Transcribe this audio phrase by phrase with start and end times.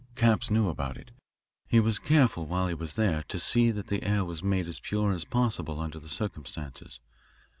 [0.15, 1.11] Capps knew about it.
[1.67, 4.79] He was careful while he was there to see that the air was made as
[4.79, 6.99] pure as possible under the circumstances.